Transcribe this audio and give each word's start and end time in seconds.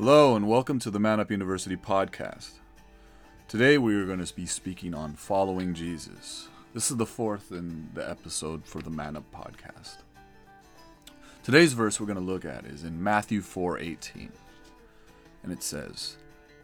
Hello, 0.00 0.36
and 0.36 0.46
welcome 0.46 0.78
to 0.78 0.92
the 0.92 1.00
Man 1.00 1.18
Up 1.18 1.28
University 1.28 1.76
podcast. 1.76 2.50
Today 3.48 3.78
we 3.78 3.96
are 3.96 4.06
going 4.06 4.24
to 4.24 4.32
be 4.32 4.46
speaking 4.46 4.94
on 4.94 5.14
following 5.14 5.74
Jesus. 5.74 6.46
This 6.72 6.92
is 6.92 6.98
the 6.98 7.04
fourth 7.04 7.50
in 7.50 7.90
the 7.94 8.08
episode 8.08 8.64
for 8.64 8.80
the 8.80 8.90
Man 8.90 9.16
Up 9.16 9.24
podcast. 9.32 9.96
Today's 11.42 11.72
verse 11.72 11.98
we're 11.98 12.06
going 12.06 12.16
to 12.16 12.22
look 12.22 12.44
at 12.44 12.64
is 12.64 12.84
in 12.84 13.02
Matthew 13.02 13.40
4:18. 13.40 14.30
And 15.42 15.50
it 15.50 15.64
says, 15.64 16.16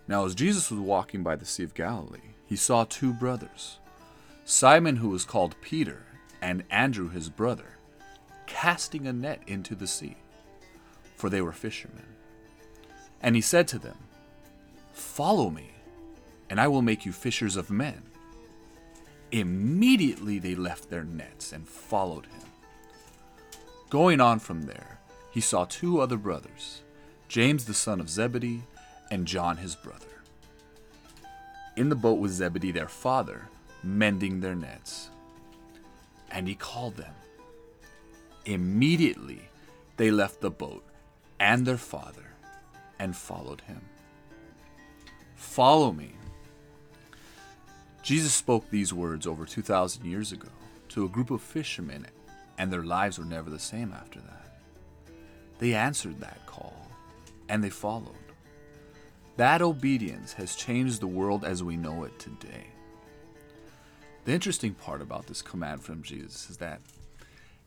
Now 0.06 0.24
as 0.24 0.36
Jesus 0.36 0.70
was 0.70 0.78
walking 0.78 1.24
by 1.24 1.34
the 1.34 1.44
Sea 1.44 1.64
of 1.64 1.74
Galilee, 1.74 2.34
he 2.46 2.54
saw 2.54 2.84
two 2.84 3.12
brothers, 3.12 3.80
Simon 4.44 4.94
who 4.94 5.08
was 5.08 5.24
called 5.24 5.60
Peter, 5.60 6.06
and 6.40 6.62
Andrew 6.70 7.08
his 7.08 7.30
brother, 7.30 7.78
casting 8.46 9.08
a 9.08 9.12
net 9.12 9.42
into 9.48 9.74
the 9.74 9.88
sea, 9.88 10.18
for 11.16 11.28
they 11.28 11.40
were 11.40 11.50
fishermen. 11.50 12.13
And 13.24 13.34
he 13.34 13.40
said 13.40 13.66
to 13.68 13.78
them, 13.78 13.96
Follow 14.92 15.48
me, 15.48 15.70
and 16.50 16.60
I 16.60 16.68
will 16.68 16.82
make 16.82 17.06
you 17.06 17.12
fishers 17.12 17.56
of 17.56 17.70
men. 17.70 18.02
Immediately 19.32 20.38
they 20.38 20.54
left 20.54 20.90
their 20.90 21.04
nets 21.04 21.50
and 21.50 21.66
followed 21.66 22.26
him. 22.26 22.42
Going 23.88 24.20
on 24.20 24.40
from 24.40 24.64
there, 24.64 24.98
he 25.30 25.40
saw 25.40 25.64
two 25.64 26.02
other 26.02 26.18
brothers, 26.18 26.82
James 27.26 27.64
the 27.64 27.72
son 27.72 27.98
of 27.98 28.10
Zebedee, 28.10 28.62
and 29.10 29.26
John 29.26 29.56
his 29.56 29.74
brother. 29.74 30.04
In 31.78 31.88
the 31.88 31.96
boat 31.96 32.18
was 32.18 32.32
Zebedee 32.32 32.72
their 32.72 32.88
father, 32.88 33.48
mending 33.82 34.40
their 34.40 34.54
nets. 34.54 35.08
And 36.30 36.46
he 36.46 36.54
called 36.54 36.96
them. 36.96 37.14
Immediately 38.44 39.48
they 39.96 40.10
left 40.10 40.42
the 40.42 40.50
boat 40.50 40.84
and 41.40 41.66
their 41.66 41.78
father 41.78 42.33
and 42.98 43.16
followed 43.16 43.60
him. 43.62 43.80
Follow 45.34 45.92
me. 45.92 46.12
Jesus 48.02 48.34
spoke 48.34 48.68
these 48.70 48.92
words 48.92 49.26
over 49.26 49.46
2,000 49.46 50.04
years 50.04 50.32
ago 50.32 50.48
to 50.90 51.04
a 51.04 51.08
group 51.08 51.30
of 51.30 51.40
fishermen, 51.40 52.06
and 52.58 52.70
their 52.70 52.84
lives 52.84 53.18
were 53.18 53.24
never 53.24 53.50
the 53.50 53.58
same 53.58 53.92
after 53.92 54.20
that. 54.20 54.58
They 55.58 55.74
answered 55.74 56.20
that 56.20 56.44
call, 56.46 56.86
and 57.48 57.64
they 57.64 57.70
followed. 57.70 58.14
That 59.36 59.62
obedience 59.62 60.32
has 60.34 60.54
changed 60.54 61.00
the 61.00 61.06
world 61.06 61.44
as 61.44 61.62
we 61.62 61.76
know 61.76 62.04
it 62.04 62.18
today. 62.18 62.66
The 64.24 64.32
interesting 64.32 64.74
part 64.74 65.02
about 65.02 65.26
this 65.26 65.42
command 65.42 65.82
from 65.82 66.02
Jesus 66.02 66.48
is 66.50 66.56
that 66.58 66.80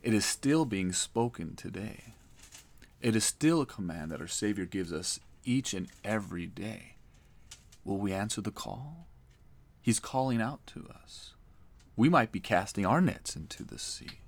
it 0.02 0.14
is 0.14 0.24
still 0.24 0.64
being 0.64 0.92
spoken 0.92 1.54
today. 1.56 2.14
It 3.00 3.14
is 3.14 3.24
still 3.24 3.60
a 3.60 3.66
command 3.66 4.10
that 4.10 4.20
our 4.20 4.26
Savior 4.26 4.64
gives 4.64 4.92
us 4.92 5.20
each 5.44 5.72
and 5.72 5.88
every 6.04 6.46
day. 6.46 6.96
Will 7.84 7.98
we 7.98 8.12
answer 8.12 8.40
the 8.40 8.50
call? 8.50 9.06
He's 9.80 10.00
calling 10.00 10.42
out 10.42 10.66
to 10.68 10.88
us. 11.02 11.34
We 11.96 12.08
might 12.08 12.32
be 12.32 12.40
casting 12.40 12.84
our 12.84 13.00
nets 13.00 13.36
into 13.36 13.64
the 13.64 13.78
sea. 13.78 14.20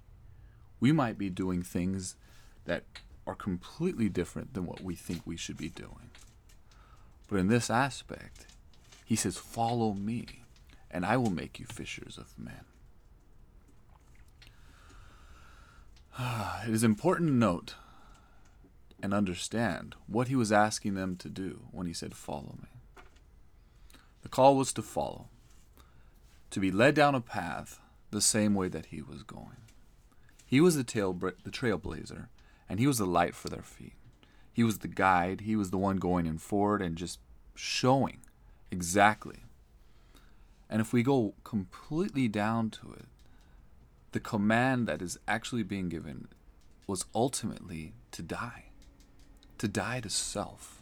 We 0.78 0.92
might 0.92 1.18
be 1.18 1.30
doing 1.30 1.62
things 1.62 2.16
that 2.64 2.84
are 3.26 3.34
completely 3.34 4.08
different 4.08 4.54
than 4.54 4.66
what 4.66 4.80
we 4.80 4.94
think 4.94 5.22
we 5.24 5.36
should 5.36 5.56
be 5.56 5.68
doing. 5.68 6.10
But 7.28 7.38
in 7.38 7.48
this 7.48 7.70
aspect, 7.70 8.46
he 9.04 9.16
says, 9.16 9.36
Follow 9.36 9.92
me, 9.92 10.44
and 10.90 11.04
I 11.04 11.16
will 11.16 11.30
make 11.30 11.58
you 11.58 11.66
fishers 11.66 12.18
of 12.18 12.38
men. 12.38 12.64
It 16.66 16.74
is 16.74 16.84
important 16.84 17.28
to 17.30 17.34
note 17.34 17.74
and 19.02 19.14
understand 19.14 19.94
what 20.06 20.28
he 20.28 20.36
was 20.36 20.52
asking 20.52 20.94
them 20.94 21.16
to 21.16 21.28
do 21.28 21.62
when 21.70 21.86
he 21.86 21.92
said, 21.92 22.14
Follow 22.14 22.56
me. 22.62 22.68
The 24.22 24.28
call 24.28 24.56
was 24.56 24.72
to 24.74 24.82
follow, 24.82 25.28
to 26.50 26.60
be 26.60 26.70
led 26.70 26.94
down 26.94 27.14
a 27.14 27.20
path 27.20 27.80
the 28.10 28.20
same 28.20 28.54
way 28.54 28.68
that 28.68 28.86
he 28.86 29.00
was 29.00 29.22
going. 29.22 29.56
He 30.44 30.60
was 30.60 30.76
the, 30.76 30.84
tail, 30.84 31.12
the 31.12 31.50
trailblazer, 31.50 32.26
and 32.68 32.78
he 32.78 32.86
was 32.86 32.98
the 32.98 33.06
light 33.06 33.34
for 33.34 33.48
their 33.48 33.62
feet. 33.62 33.94
He 34.52 34.64
was 34.64 34.78
the 34.78 34.88
guide, 34.88 35.42
he 35.42 35.56
was 35.56 35.70
the 35.70 35.78
one 35.78 35.96
going 35.96 36.26
in 36.26 36.38
forward 36.38 36.82
and 36.82 36.96
just 36.96 37.18
showing 37.54 38.18
exactly. 38.70 39.44
And 40.68 40.80
if 40.80 40.92
we 40.92 41.02
go 41.02 41.34
completely 41.44 42.28
down 42.28 42.70
to 42.70 42.92
it, 42.92 43.06
the 44.12 44.20
command 44.20 44.86
that 44.88 45.00
is 45.00 45.18
actually 45.28 45.62
being 45.62 45.88
given 45.88 46.28
was 46.86 47.04
ultimately 47.14 47.92
to 48.10 48.22
die 48.22 48.69
to 49.60 49.68
die 49.68 50.00
to 50.00 50.08
self. 50.08 50.80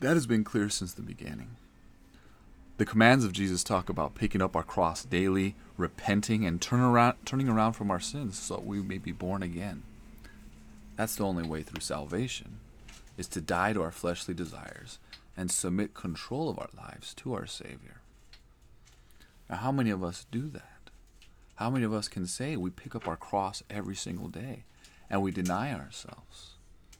That 0.00 0.14
has 0.14 0.26
been 0.26 0.42
clear 0.42 0.68
since 0.68 0.92
the 0.92 1.02
beginning. 1.02 1.50
The 2.78 2.84
commands 2.84 3.24
of 3.24 3.32
Jesus 3.32 3.62
talk 3.62 3.88
about 3.88 4.16
picking 4.16 4.42
up 4.42 4.56
our 4.56 4.64
cross 4.64 5.04
daily, 5.04 5.54
repenting, 5.76 6.44
and 6.44 6.60
turn 6.60 6.80
around, 6.80 7.14
turning 7.24 7.48
around 7.48 7.74
from 7.74 7.92
our 7.92 8.00
sins 8.00 8.36
so 8.36 8.58
we 8.58 8.82
may 8.82 8.98
be 8.98 9.12
born 9.12 9.40
again. 9.40 9.84
That's 10.96 11.14
the 11.14 11.24
only 11.24 11.44
way 11.44 11.62
through 11.62 11.82
salvation, 11.82 12.58
is 13.16 13.28
to 13.28 13.40
die 13.40 13.72
to 13.72 13.82
our 13.82 13.92
fleshly 13.92 14.34
desires 14.34 14.98
and 15.36 15.48
submit 15.48 15.94
control 15.94 16.48
of 16.48 16.58
our 16.58 16.70
lives 16.76 17.14
to 17.14 17.34
our 17.34 17.46
Savior. 17.46 18.00
Now, 19.48 19.58
how 19.58 19.70
many 19.70 19.90
of 19.90 20.02
us 20.02 20.26
do 20.32 20.48
that? 20.48 20.90
How 21.54 21.70
many 21.70 21.84
of 21.84 21.94
us 21.94 22.08
can 22.08 22.26
say 22.26 22.56
we 22.56 22.70
pick 22.70 22.96
up 22.96 23.06
our 23.06 23.16
cross 23.16 23.62
every 23.70 23.94
single 23.94 24.26
day 24.26 24.64
and 25.08 25.22
we 25.22 25.30
deny 25.30 25.72
ourselves? 25.72 26.54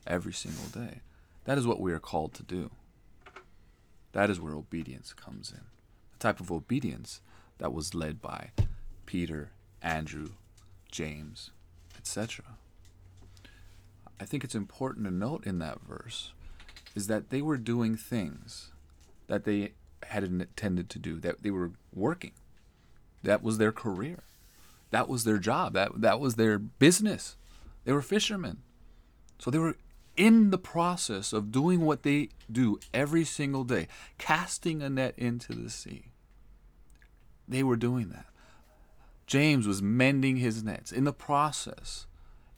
Every 0.07 0.33
single 0.33 0.67
day. 0.67 1.01
That 1.45 1.59
is 1.59 1.67
what 1.67 1.81
we 1.81 1.93
are 1.93 1.99
called 1.99 2.35
to 2.35 2.43
do. 2.43 2.71
That 4.13 4.31
is 4.31 4.41
where 4.41 4.55
obedience 4.55 5.13
comes 5.13 5.51
in. 5.51 5.65
The 6.13 6.19
type 6.19 6.41
of 6.41 6.53
obedience 6.53 7.21
that 7.59 7.73
was 7.73 7.95
led 7.95 8.21
by 8.21 8.51
Peter, 9.07 9.51
Andrew, 9.81 10.31
James, 10.91 11.51
etc. 11.97 12.45
I 14.21 14.25
think 14.25 14.45
it's 14.45 14.55
important 14.55 15.07
to 15.07 15.13
note 15.13 15.47
in 15.47 15.59
that 15.59 15.81
verse 15.81 16.33
is 16.95 17.07
that 17.07 17.31
they 17.31 17.43
were 17.43 17.57
doing 17.57 17.97
things 17.97 18.71
that 19.27 19.45
they 19.45 19.73
had 20.05 20.25
intended 20.25 20.91
to 20.91 20.99
do, 20.99 21.19
that 21.21 21.43
they 21.43 21.51
were 21.51 21.73
working. 21.93 22.33
That 23.23 23.43
was 23.43 23.59
their 23.59 23.73
career. 23.73 24.25
That 24.91 25.09
was 25.09 25.25
their 25.25 25.39
job. 25.39 25.73
That, 25.73 26.01
that 26.01 26.21
was 26.21 26.35
their 26.35 26.59
business. 26.59 27.37
They 27.85 27.93
were 27.93 28.03
fishermen. 28.03 28.59
So 29.39 29.51
they 29.51 29.59
were 29.59 29.77
in 30.17 30.51
the 30.51 30.59
process 30.59 31.33
of 31.33 31.53
doing 31.53 31.81
what 31.81 32.03
they 32.03 32.29
do 32.51 32.79
every 32.93 33.25
single 33.25 33.65
day, 33.65 33.89
casting 34.19 34.83
a 34.83 34.91
net 34.91 35.15
into 35.17 35.55
the 35.55 35.71
sea. 35.71 36.07
They 37.49 37.63
were 37.63 37.77
doing 37.77 38.11
that. 38.11 38.27
James 39.27 39.67
was 39.67 39.81
mending 39.81 40.37
his 40.37 40.63
nets 40.63 40.93
in 40.93 41.05
the 41.05 41.13
process, 41.13 42.07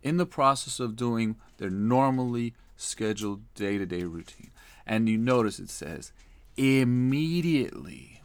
in 0.03 0.17
the 0.17 0.27
process 0.27 0.81
of 0.81 0.97
doing 0.97 1.37
their 1.59 1.71
normally 1.71 2.55
scheduled 2.77 3.43
day 3.55 3.79
to 3.79 3.87
day 3.87 4.03
routine. 4.03 4.51
And 4.87 5.09
you 5.09 5.17
notice 5.17 5.59
it 5.59 5.71
says, 5.71 6.13
immediately 6.57 8.23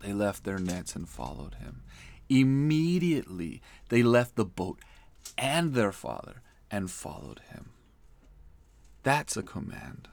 they 0.00 0.12
left 0.12 0.44
their 0.44 0.58
nets 0.58 0.94
and 0.94 1.08
followed 1.08 1.54
him. 1.54 1.82
Immediately 2.28 3.62
they 3.88 4.02
left 4.02 4.36
the 4.36 4.44
boat 4.44 4.78
and 5.38 5.74
their 5.74 5.92
father 5.92 6.42
and 6.70 6.90
followed 6.90 7.40
him. 7.50 7.70
That's 9.02 9.36
a 9.36 9.42
command. 9.42 10.08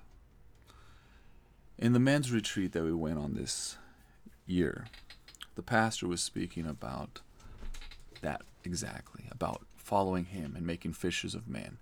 In 1.77 1.93
the 1.93 1.99
men's 1.99 2.31
retreat 2.31 2.71
that 2.71 2.83
we 2.83 2.93
went 2.93 3.19
on 3.19 3.35
this 3.35 3.77
year, 4.47 4.87
the 5.55 5.61
pastor 5.61 6.07
was 6.07 6.21
speaking 6.21 6.65
about 6.65 7.21
that 8.21 8.41
exactly, 8.63 9.25
about 9.31 9.61
following 9.77 10.25
him 10.25 10.55
and 10.55 10.65
making 10.65 10.93
fishers 10.93 11.35
of 11.35 11.47
men. 11.47 11.77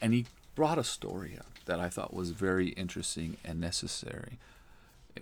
And 0.00 0.14
he 0.14 0.26
brought 0.54 0.78
a 0.78 0.84
story 0.84 1.36
up 1.38 1.46
that 1.64 1.80
I 1.80 1.88
thought 1.88 2.14
was 2.14 2.30
very 2.30 2.68
interesting 2.70 3.36
and 3.44 3.60
necessary 3.60 4.38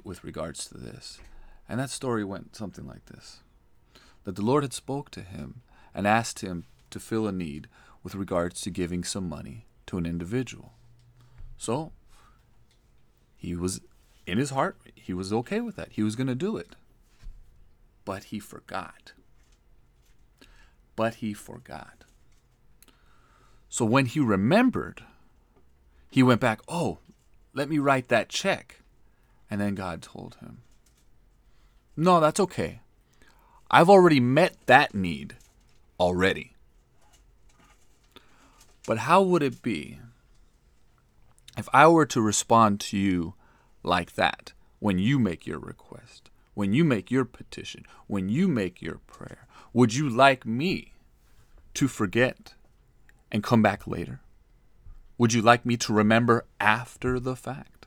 with 0.05 0.23
regards 0.23 0.67
to 0.69 0.79
this. 0.79 1.21
And 1.69 1.81
that 1.81 1.91
story 1.91 2.25
went 2.25 2.55
something 2.55 2.87
like 2.87 3.07
this. 3.07 3.41
That 4.25 4.37
the 4.37 4.43
Lord 4.43 4.63
had 4.63 4.75
spoke 4.75 5.11
to 5.13 5.23
him 5.23 5.63
and 5.95 6.07
asked 6.07 6.41
him 6.41 6.65
to 6.91 7.01
fill 7.01 7.27
a 7.27 7.33
need 7.33 7.67
with 8.03 8.15
regards 8.15 8.61
to 8.61 8.71
giving 8.71 9.05
some 9.05 9.29
money 9.29 9.67
to 9.87 9.97
an 9.97 10.07
individual. 10.07 10.75
So 11.59 11.93
he 13.37 13.55
was 13.55 13.81
in 14.27 14.39
his 14.39 14.51
heart, 14.51 14.79
he 14.95 15.13
was 15.13 15.33
okay 15.33 15.61
with 15.61 15.77
that. 15.77 15.93
He 15.93 16.03
was 16.03 16.17
going 16.17 16.27
to 16.27 16.35
do 16.35 16.57
it. 16.57 16.77
But 18.05 18.25
he 18.25 18.39
forgot. 18.39 19.13
But 20.97 21.17
he 21.17 21.35
forgot. 21.35 22.05
So 23.69 23.85
when 23.85 24.07
he 24.07 24.21
remembered, 24.21 25.03
he 26.11 26.23
went 26.23 26.41
back, 26.41 26.61
Oh, 26.69 26.99
let 27.53 27.69
me 27.69 27.79
write 27.79 28.09
that 28.09 28.29
check. 28.29 28.81
And 29.51 29.61
then 29.61 29.75
God 29.75 30.03
told 30.03 30.37
him, 30.37 30.59
No, 31.97 32.21
that's 32.21 32.41
okay. 32.41 32.81
I've 33.71 33.91
already 33.91 34.21
met 34.21 34.57
that 34.67 34.95
need 34.95 35.37
already. 36.01 36.55
But 38.87 38.99
how 38.99 39.23
would 39.23 39.43
it 39.43 39.61
be 39.63 39.99
if 41.59 41.69
I 41.73 41.89
were 41.89 42.07
to 42.07 42.21
respond 42.21 42.79
to 42.81 42.97
you 42.97 43.35
like 43.83 44.15
that 44.15 44.53
when 44.79 44.99
you 44.99 45.19
make 45.19 45.45
your 45.45 45.59
request, 45.59 46.31
when 46.55 46.73
you 46.73 46.85
make 46.85 47.11
your 47.11 47.25
petition, 47.25 47.85
when 48.07 48.29
you 48.29 48.47
make 48.47 48.81
your 48.81 49.01
prayer, 49.09 49.49
would 49.73 49.93
you 49.93 50.09
like 50.09 50.47
me 50.47 50.93
to 51.75 51.89
forget 51.89 52.55
and 53.33 53.43
come 53.43 53.61
back 53.61 53.89
later? 53.89 54.21
Would 55.19 55.33
you 55.33 55.43
like 55.43 55.67
me 55.67 55.77
to 55.79 55.93
remember 55.93 56.47
after 56.61 57.19
the 57.19 57.35
fact? 57.35 57.87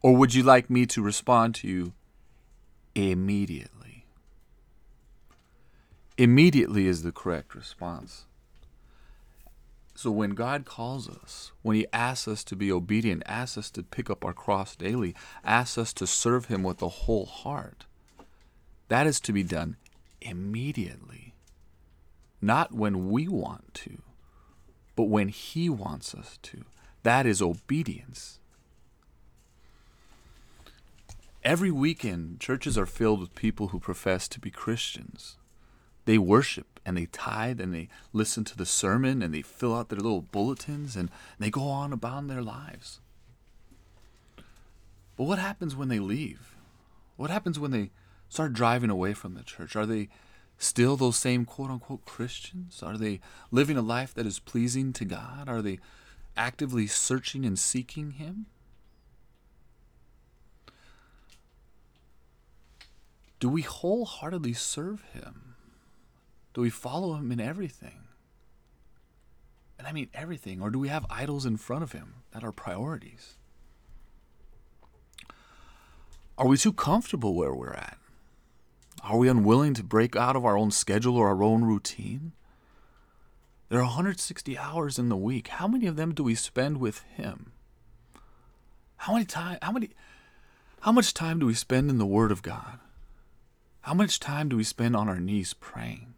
Or 0.00 0.14
would 0.14 0.32
you 0.32 0.44
like 0.44 0.70
me 0.70 0.86
to 0.86 1.02
respond 1.02 1.56
to 1.56 1.68
you 1.68 1.92
immediately? 2.94 4.06
Immediately 6.16 6.86
is 6.86 7.02
the 7.02 7.10
correct 7.10 7.56
response. 7.56 8.26
So 9.98 10.12
when 10.12 10.30
God 10.30 10.64
calls 10.64 11.08
us, 11.08 11.50
when 11.62 11.74
He 11.74 11.88
asks 11.92 12.28
us 12.28 12.44
to 12.44 12.54
be 12.54 12.70
obedient, 12.70 13.24
asks 13.26 13.58
us 13.58 13.68
to 13.72 13.82
pick 13.82 14.08
up 14.08 14.24
our 14.24 14.32
cross 14.32 14.76
daily, 14.76 15.12
asks 15.42 15.76
us 15.76 15.92
to 15.94 16.06
serve 16.06 16.44
Him 16.44 16.62
with 16.62 16.80
a 16.82 16.88
whole 16.88 17.26
heart, 17.26 17.84
that 18.86 19.08
is 19.08 19.18
to 19.18 19.32
be 19.32 19.42
done 19.42 19.76
immediately. 20.20 21.34
Not 22.40 22.70
when 22.70 23.10
we 23.10 23.26
want 23.26 23.74
to, 23.74 24.02
but 24.94 25.08
when 25.08 25.30
He 25.30 25.68
wants 25.68 26.14
us 26.14 26.38
to. 26.42 26.64
That 27.02 27.26
is 27.26 27.42
obedience. 27.42 28.38
Every 31.42 31.72
weekend, 31.72 32.38
churches 32.38 32.78
are 32.78 32.86
filled 32.86 33.18
with 33.18 33.34
people 33.34 33.68
who 33.68 33.80
profess 33.80 34.28
to 34.28 34.38
be 34.38 34.52
Christians. 34.52 35.37
They 36.08 36.16
worship 36.16 36.80
and 36.86 36.96
they 36.96 37.04
tithe 37.04 37.60
and 37.60 37.74
they 37.74 37.90
listen 38.14 38.42
to 38.44 38.56
the 38.56 38.64
sermon 38.64 39.20
and 39.20 39.34
they 39.34 39.42
fill 39.42 39.76
out 39.76 39.90
their 39.90 39.98
little 39.98 40.22
bulletins 40.22 40.96
and 40.96 41.10
they 41.38 41.50
go 41.50 41.68
on 41.68 41.92
about 41.92 42.26
their 42.28 42.40
lives. 42.40 43.00
But 45.18 45.24
what 45.24 45.38
happens 45.38 45.76
when 45.76 45.88
they 45.88 45.98
leave? 45.98 46.56
What 47.18 47.28
happens 47.28 47.58
when 47.58 47.72
they 47.72 47.90
start 48.30 48.54
driving 48.54 48.88
away 48.88 49.12
from 49.12 49.34
the 49.34 49.42
church? 49.42 49.76
Are 49.76 49.84
they 49.84 50.08
still 50.56 50.96
those 50.96 51.18
same 51.18 51.44
quote 51.44 51.70
unquote 51.70 52.06
Christians? 52.06 52.82
Are 52.82 52.96
they 52.96 53.20
living 53.50 53.76
a 53.76 53.82
life 53.82 54.14
that 54.14 54.24
is 54.24 54.38
pleasing 54.38 54.94
to 54.94 55.04
God? 55.04 55.46
Are 55.46 55.60
they 55.60 55.78
actively 56.38 56.86
searching 56.86 57.44
and 57.44 57.58
seeking 57.58 58.12
Him? 58.12 58.46
Do 63.40 63.50
we 63.50 63.60
wholeheartedly 63.60 64.54
serve 64.54 65.02
Him? 65.12 65.47
Do 66.54 66.60
we 66.60 66.70
follow 66.70 67.14
him 67.14 67.30
in 67.30 67.40
everything? 67.40 68.08
And 69.78 69.86
I 69.86 69.92
mean 69.92 70.08
everything. 70.12 70.60
Or 70.60 70.70
do 70.70 70.78
we 70.78 70.88
have 70.88 71.06
idols 71.08 71.46
in 71.46 71.56
front 71.56 71.82
of 71.82 71.92
him 71.92 72.14
that 72.32 72.42
are 72.42 72.52
priorities? 72.52 73.36
Are 76.36 76.46
we 76.46 76.56
too 76.56 76.72
comfortable 76.72 77.34
where 77.34 77.54
we're 77.54 77.72
at? 77.72 77.98
Are 79.02 79.18
we 79.18 79.28
unwilling 79.28 79.74
to 79.74 79.84
break 79.84 80.16
out 80.16 80.36
of 80.36 80.44
our 80.44 80.56
own 80.56 80.70
schedule 80.70 81.16
or 81.16 81.28
our 81.28 81.42
own 81.42 81.64
routine? 81.64 82.32
There 83.68 83.80
are 83.80 83.84
160 83.84 84.56
hours 84.56 84.98
in 84.98 85.08
the 85.08 85.16
week. 85.16 85.48
How 85.48 85.68
many 85.68 85.86
of 85.86 85.96
them 85.96 86.14
do 86.14 86.22
we 86.22 86.34
spend 86.34 86.78
with 86.78 87.02
him? 87.02 87.52
How 88.98 89.12
many 89.12 89.24
time 89.24 89.58
how 89.62 89.72
many 89.72 89.90
how 90.80 90.92
much 90.92 91.14
time 91.14 91.38
do 91.38 91.46
we 91.46 91.54
spend 91.54 91.90
in 91.90 91.98
the 91.98 92.06
word 92.06 92.32
of 92.32 92.42
God? 92.42 92.80
How 93.82 93.94
much 93.94 94.20
time 94.20 94.48
do 94.48 94.56
we 94.56 94.64
spend 94.64 94.96
on 94.96 95.08
our 95.08 95.20
knees 95.20 95.54
praying? 95.54 96.14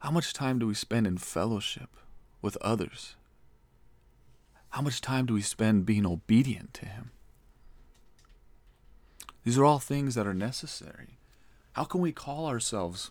How 0.00 0.10
much 0.10 0.32
time 0.32 0.58
do 0.58 0.66
we 0.66 0.74
spend 0.74 1.06
in 1.06 1.18
fellowship 1.18 1.90
with 2.40 2.56
others? 2.60 3.16
How 4.70 4.80
much 4.80 5.00
time 5.00 5.26
do 5.26 5.34
we 5.34 5.42
spend 5.42 5.86
being 5.86 6.06
obedient 6.06 6.72
to 6.74 6.86
Him? 6.86 7.10
These 9.44 9.58
are 9.58 9.64
all 9.64 9.78
things 9.78 10.14
that 10.14 10.26
are 10.26 10.34
necessary. 10.34 11.18
How 11.72 11.84
can 11.84 12.00
we 12.00 12.12
call 12.12 12.46
ourselves 12.46 13.10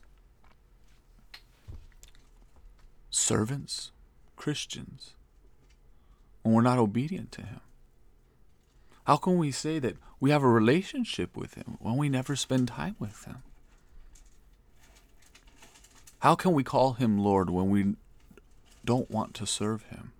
servants, 3.09 3.91
Christians, 4.35 5.15
when 6.43 6.53
we're 6.53 6.61
not 6.61 6.77
obedient 6.77 7.31
to 7.33 7.41
Him? 7.41 7.61
How 9.05 9.17
can 9.17 9.37
we 9.37 9.51
say 9.51 9.79
that 9.79 9.97
we 10.19 10.31
have 10.31 10.43
a 10.43 10.47
relationship 10.49 11.35
with 11.35 11.55
Him 11.55 11.77
when 11.79 11.97
we 11.97 12.07
never 12.07 12.35
spend 12.35 12.67
time 12.69 12.95
with 12.99 13.25
Him? 13.25 13.43
How 16.19 16.35
can 16.35 16.53
we 16.53 16.63
call 16.63 16.93
him 16.93 17.19
Lord 17.19 17.49
when 17.49 17.69
we 17.69 17.95
don't 18.83 19.11
want 19.11 19.33
to 19.35 19.45
serve 19.45 19.83
him 19.83 20.13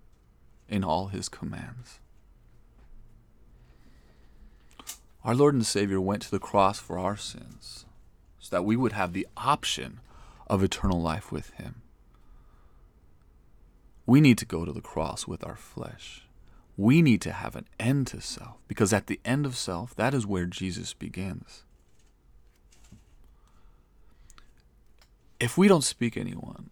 in 0.70 0.84
all 0.84 1.08
his 1.08 1.28
commands? 1.28 2.00
Our 5.24 5.36
Lord 5.36 5.56
and 5.56 5.66
Savior 5.66 6.00
went 6.00 6.22
to 6.24 6.32
the 6.32 6.40
cross 6.40 6.80
for 6.80 7.00
our 7.00 7.18
sins 7.18 7.86
so 8.40 8.56
that 8.56 8.64
we 8.64 8.76
would 8.76 8.94
have 8.94 9.14
the 9.14 9.28
option 9.36 10.00
of 10.48 10.64
eternal 10.64 11.02
life 11.02 11.32
with 11.32 11.50
him. 11.52 11.82
We 14.06 14.22
need 14.22 14.38
to 14.38 14.46
go 14.46 14.64
to 14.64 14.72
the 14.72 14.82
cross 14.82 15.28
with 15.28 15.46
our 15.46 15.58
flesh. 15.58 16.28
We 16.78 17.02
need 17.02 17.22
to 17.22 17.34
have 17.34 17.56
an 17.56 17.66
end 17.80 18.08
to 18.08 18.22
self 18.22 18.58
because 18.68 18.94
at 18.94 19.08
the 19.08 19.20
end 19.26 19.46
of 19.46 19.58
self, 19.58 19.96
that 19.96 20.14
is 20.14 20.26
where 20.26 20.46
Jesus 20.46 20.94
begins. 20.94 21.64
If 25.40 25.58
we 25.58 25.68
don't 25.68 25.84
speak 25.84 26.18
anyone, 26.18 26.70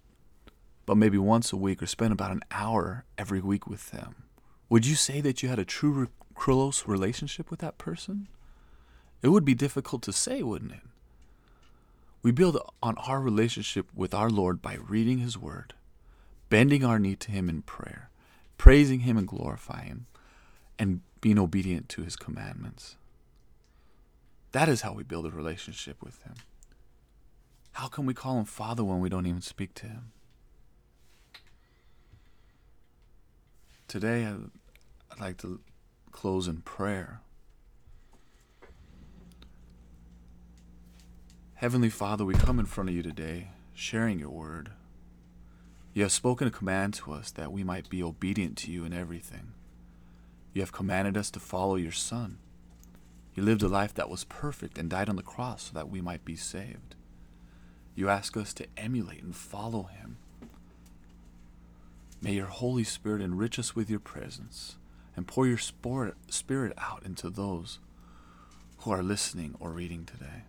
but 0.86 0.98
maybe 0.98 1.18
once 1.18 1.52
a 1.52 1.58
week 1.58 1.82
or 1.82 1.88
spend 1.88 2.12
about 2.12 2.32
an 2.32 2.42
hour 2.52 3.06
every 3.18 3.42
week 3.42 3.68
with 3.68 3.92
them, 3.92 4.24
would 4.70 4.86
you 4.86 4.96
say 4.96 5.22
that 5.22 5.44
you 5.44 5.50
had 5.50 5.60
a 5.60 5.66
true 5.66 6.10
close 6.34 6.88
relationship 6.88 7.50
with 7.50 7.60
that 7.60 7.78
person? 7.78 8.28
It 9.22 9.30
would 9.30 9.46
be 9.46 9.56
difficult 9.56 10.02
to 10.04 10.14
say, 10.14 10.44
wouldn't 10.44 10.72
it? 10.72 10.82
We 12.22 12.32
build 12.32 12.58
on 12.82 12.98
our 12.98 13.22
relationship 13.22 13.88
with 13.94 14.14
our 14.14 14.30
Lord 14.30 14.62
by 14.62 14.76
reading 14.76 15.20
His 15.20 15.38
Word, 15.38 15.74
bending 16.50 16.84
our 16.84 16.98
knee 16.98 17.16
to 17.18 17.32
Him 17.32 17.50
in 17.50 17.62
prayer, 17.62 18.10
praising 18.58 19.02
Him 19.02 19.18
and 19.18 19.28
glorifying 19.28 19.88
Him, 19.88 20.06
and 20.80 21.02
being 21.22 21.38
obedient 21.38 21.88
to 21.90 22.02
His 22.02 22.16
commandments. 22.16 22.98
That 24.52 24.70
is 24.70 24.82
how 24.82 24.94
we 24.94 25.04
build 25.04 25.26
a 25.26 25.32
relationship 25.32 26.02
with 26.04 26.22
Him. 26.24 26.34
How 27.76 27.88
can 27.88 28.06
we 28.06 28.14
call 28.14 28.40
him 28.40 28.46
Father 28.46 28.86
when 28.86 29.02
we 29.02 29.10
don't 29.10 29.26
even 29.26 29.42
speak 29.42 29.74
to 29.76 29.86
him? 29.86 30.14
Today, 33.90 34.26
I'd 34.26 35.20
like 35.20 35.36
to 35.40 35.60
close 36.10 36.48
in 36.48 36.62
prayer. 36.62 37.20
Heavenly 41.56 41.90
Father, 41.90 42.24
we 42.24 42.34
come 42.36 42.60
in 42.60 42.66
front 42.66 42.90
of 42.90 42.96
you 42.96 43.04
today, 43.04 43.50
sharing 43.74 44.20
your 44.20 44.30
word. 44.30 44.72
You 45.94 46.04
have 46.04 46.14
spoken 46.14 46.48
a 46.48 46.52
command 46.52 46.94
to 46.94 47.12
us 47.12 47.30
that 47.32 47.52
we 47.52 47.66
might 47.66 47.90
be 47.90 48.02
obedient 48.02 48.56
to 48.60 48.72
you 48.72 48.86
in 48.86 48.94
everything. 48.94 49.52
You 50.54 50.62
have 50.62 50.72
commanded 50.72 51.18
us 51.18 51.30
to 51.32 51.42
follow 51.42 51.76
your 51.76 51.92
Son. 51.92 52.38
You 53.34 53.44
lived 53.44 53.64
a 53.64 53.68
life 53.68 53.94
that 53.96 54.10
was 54.10 54.24
perfect 54.24 54.78
and 54.78 54.90
died 54.90 55.10
on 55.10 55.18
the 55.18 55.22
cross 55.22 55.64
so 55.64 55.72
that 55.74 55.90
we 55.90 56.00
might 56.00 56.24
be 56.24 56.38
saved. 56.38 56.96
You 57.96 58.10
ask 58.10 58.36
us 58.36 58.54
to 58.56 58.68
emulate 58.78 59.24
and 59.24 59.36
follow 59.36 59.84
him. 59.84 60.18
May 62.22 62.34
your 62.34 62.48
Holy 62.48 62.84
Spirit 62.84 63.22
enrich 63.22 63.58
us 63.58 63.76
with 63.76 63.90
your 63.90 64.00
presence 64.00 64.76
and 65.16 65.28
pour 65.28 65.48
your 65.48 65.58
spirit 65.58 66.74
out 66.78 67.04
into 67.06 67.30
those 67.30 67.80
who 68.80 68.92
are 68.92 69.04
listening 69.04 69.56
or 69.60 69.72
reading 69.72 70.06
today. 70.06 70.44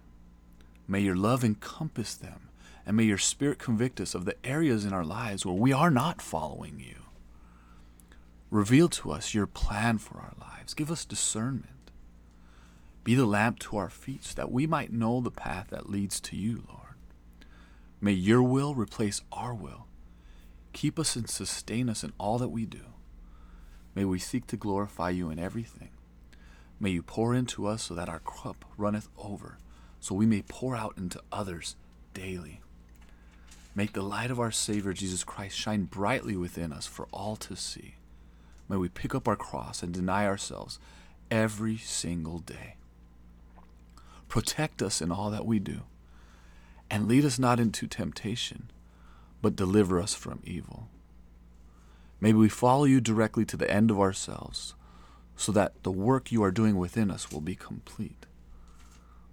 May 0.88 1.00
your 1.00 1.16
love 1.16 1.44
encompass 1.44 2.14
them, 2.14 2.48
and 2.84 2.96
may 2.96 3.04
your 3.04 3.18
spirit 3.18 3.58
convict 3.58 4.00
us 4.00 4.14
of 4.14 4.24
the 4.24 4.36
areas 4.44 4.84
in 4.84 4.92
our 4.92 5.04
lives 5.04 5.44
where 5.44 5.54
we 5.54 5.72
are 5.72 5.90
not 5.90 6.20
following 6.22 6.80
you. 6.80 6.96
Reveal 8.50 8.88
to 8.88 9.12
us 9.12 9.34
your 9.34 9.46
plan 9.46 9.98
for 9.98 10.18
our 10.18 10.34
lives. 10.40 10.74
Give 10.74 10.90
us 10.90 11.04
discernment. 11.04 11.90
Be 13.04 13.14
the 13.14 13.26
lamp 13.26 13.58
to 13.60 13.76
our 13.76 13.90
feet 13.90 14.24
so 14.24 14.34
that 14.36 14.52
we 14.52 14.66
might 14.66 14.92
know 14.92 15.20
the 15.20 15.30
path 15.30 15.68
that 15.70 15.90
leads 15.90 16.20
to 16.20 16.36
you, 16.36 16.64
Lord. 16.68 16.85
May 18.00 18.12
your 18.12 18.42
will 18.42 18.74
replace 18.74 19.22
our 19.32 19.54
will. 19.54 19.86
Keep 20.72 20.98
us 20.98 21.16
and 21.16 21.28
sustain 21.28 21.88
us 21.88 22.04
in 22.04 22.12
all 22.18 22.38
that 22.38 22.48
we 22.48 22.66
do. 22.66 22.82
May 23.94 24.04
we 24.04 24.18
seek 24.18 24.46
to 24.48 24.56
glorify 24.56 25.10
you 25.10 25.30
in 25.30 25.38
everything. 25.38 25.88
May 26.78 26.90
you 26.90 27.02
pour 27.02 27.34
into 27.34 27.66
us 27.66 27.84
so 27.84 27.94
that 27.94 28.10
our 28.10 28.18
cup 28.18 28.66
runneth 28.76 29.08
over, 29.16 29.56
so 29.98 30.14
we 30.14 30.26
may 30.26 30.42
pour 30.42 30.76
out 30.76 30.98
into 30.98 31.22
others 31.32 31.76
daily. 32.12 32.60
Make 33.74 33.94
the 33.94 34.02
light 34.02 34.30
of 34.30 34.38
our 34.38 34.50
Savior 34.50 34.92
Jesus 34.92 35.24
Christ 35.24 35.56
shine 35.56 35.84
brightly 35.84 36.36
within 36.36 36.72
us 36.72 36.86
for 36.86 37.08
all 37.12 37.36
to 37.36 37.56
see. 37.56 37.94
May 38.68 38.76
we 38.76 38.90
pick 38.90 39.14
up 39.14 39.26
our 39.26 39.36
cross 39.36 39.82
and 39.82 39.94
deny 39.94 40.26
ourselves 40.26 40.78
every 41.30 41.78
single 41.78 42.38
day. 42.38 42.76
Protect 44.28 44.82
us 44.82 45.00
in 45.00 45.10
all 45.10 45.30
that 45.30 45.46
we 45.46 45.58
do 45.58 45.82
and 46.90 47.08
lead 47.08 47.24
us 47.24 47.38
not 47.38 47.60
into 47.60 47.86
temptation, 47.86 48.70
but 49.42 49.56
deliver 49.56 50.00
us 50.00 50.14
from 50.14 50.40
evil. 50.44 50.88
May 52.20 52.32
we 52.32 52.48
follow 52.48 52.84
you 52.84 53.00
directly 53.00 53.44
to 53.46 53.56
the 53.56 53.70
end 53.70 53.90
of 53.90 54.00
ourselves 54.00 54.74
so 55.36 55.52
that 55.52 55.82
the 55.82 55.90
work 55.90 56.32
you 56.32 56.42
are 56.42 56.50
doing 56.50 56.76
within 56.76 57.10
us 57.10 57.30
will 57.30 57.42
be 57.42 57.54
complete. 57.54 58.26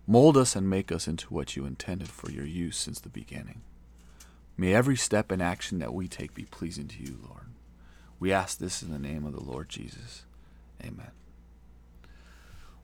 Mold 0.06 0.36
us 0.36 0.56
and 0.56 0.70
make 0.70 0.92
us 0.92 1.08
into 1.08 1.34
what 1.34 1.56
you 1.56 1.66
intended 1.66 2.10
for 2.10 2.30
your 2.30 2.46
use 2.46 2.78
since 2.78 3.00
the 3.00 3.10
beginning. 3.10 3.62
May 4.58 4.74
every 4.74 4.98
step 4.98 5.32
and 5.32 5.42
action 5.42 5.80
that 5.80 5.94
we 5.94 6.08
take 6.08 6.34
be 6.34 6.44
pleasing 6.44 6.88
to 6.90 7.02
you, 7.02 7.18
Lord. 7.28 7.48
We 8.20 8.32
ask 8.32 8.58
this 8.58 8.84
in 8.84 8.92
the 8.92 9.00
name 9.00 9.26
of 9.26 9.34
the 9.34 9.44
Lord 9.44 9.70
Jesus. 9.70 10.26
Amen. 10.82 11.12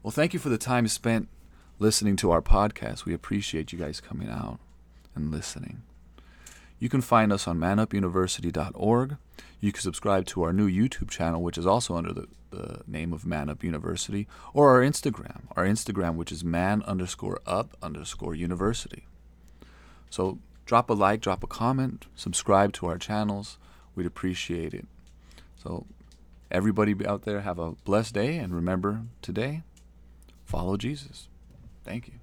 Well, 0.01 0.11
thank 0.11 0.33
you 0.33 0.39
for 0.39 0.49
the 0.49 0.57
time 0.57 0.87
spent 0.87 1.27
listening 1.79 2.17
to 2.17 2.29
our 2.29 2.41
podcast. 2.41 3.05
We 3.05 3.13
appreciate 3.13 3.71
you 3.71 3.79
guys 3.79 4.01
coming 4.01 4.29
out 4.29 4.59
and 5.15 5.31
listening. 5.31 5.81
You 6.77 6.89
can 6.89 7.01
find 7.01 7.31
us 7.31 7.47
on 7.47 7.57
manupuniversity.org. 7.57 9.17
You 9.61 9.71
can 9.71 9.81
subscribe 9.81 10.25
to 10.27 10.43
our 10.43 10.53
new 10.53 10.69
YouTube 10.69 11.09
channel, 11.09 11.41
which 11.41 11.57
is 11.57 11.65
also 11.65 11.95
under 11.95 12.13
the, 12.13 12.27
the 12.51 12.81
name 12.85 13.13
of 13.13 13.25
Man 13.25 13.49
Up 13.49 13.63
University, 13.63 14.27
or 14.53 14.69
our 14.69 14.81
Instagram, 14.81 15.43
our 15.55 15.65
Instagram, 15.65 16.15
which 16.15 16.31
is 16.31 16.43
man 16.43 16.83
underscore 16.83 17.39
up 17.45 17.75
underscore 17.81 18.35
university. 18.35 19.05
So 20.09 20.39
drop 20.65 20.89
a 20.89 20.93
like, 20.93 21.21
drop 21.21 21.43
a 21.43 21.47
comment, 21.47 22.07
subscribe 22.15 22.73
to 22.73 22.87
our 22.87 22.97
channels. 22.97 23.57
We'd 23.95 24.05
appreciate 24.05 24.73
it. 24.73 24.85
So, 25.61 25.85
everybody 26.51 26.95
out 27.05 27.23
there, 27.23 27.41
have 27.41 27.59
a 27.59 27.71
blessed 27.71 28.13
day, 28.13 28.37
and 28.37 28.55
remember 28.55 29.01
today, 29.21 29.63
follow 30.45 30.77
Jesus. 30.77 31.28
Thank 31.89 32.07
you. 32.07 32.18